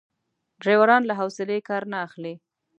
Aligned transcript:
ډریوران 0.61 1.01
له 1.09 1.13
حوصلې 1.19 1.59
کار 1.69 1.83
نه 1.91 1.97
اخلي. 2.05 2.33